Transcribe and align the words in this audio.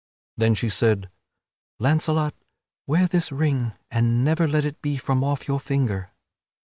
Then 0.35 0.55
she 0.55 0.67
said: 0.67 1.11
"Launcelot, 1.77 2.33
wear 2.87 3.05
this 3.05 3.31
ring 3.31 3.73
and 3.91 4.25
never 4.25 4.47
let 4.47 4.65
it 4.65 4.81
be 4.81 4.97
from 4.97 5.23
off 5.23 5.47
your 5.47 5.59
finger." 5.59 6.09